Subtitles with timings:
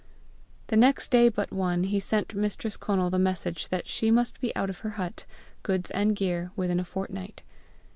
[0.69, 4.51] The next day but one, he sent Mistress Conal the message that she must be
[4.55, 5.25] out of her hut,
[5.61, 7.43] goods and gear, within a fortnight.